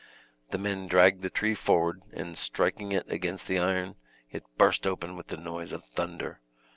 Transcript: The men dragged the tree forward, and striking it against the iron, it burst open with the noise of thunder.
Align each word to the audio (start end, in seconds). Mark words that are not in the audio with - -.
The 0.49 0.57
men 0.57 0.87
dragged 0.87 1.21
the 1.21 1.29
tree 1.29 1.53
forward, 1.53 2.01
and 2.11 2.35
striking 2.35 2.91
it 2.91 3.07
against 3.11 3.47
the 3.47 3.59
iron, 3.59 3.97
it 4.31 4.43
burst 4.57 4.87
open 4.87 5.15
with 5.15 5.27
the 5.27 5.37
noise 5.37 5.73
of 5.73 5.85
thunder. 5.85 6.41